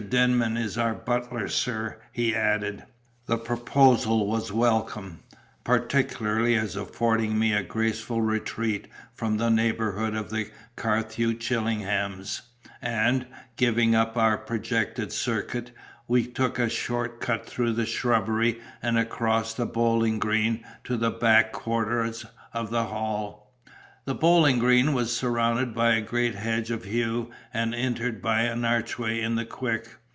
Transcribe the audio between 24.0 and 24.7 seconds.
The bowling